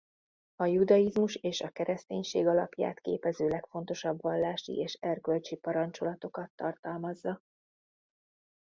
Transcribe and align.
A 0.55 0.65
judaizmus 0.65 1.35
és 1.35 1.61
a 1.61 1.69
kereszténység 1.69 2.47
alapját 2.47 2.99
képező 2.99 3.47
legfontosabb 3.47 4.21
vallási 4.21 4.73
és 4.73 4.93
erkölcsi 4.93 5.55
parancsolatokat 5.55 6.51
tartalmazza. 6.55 7.41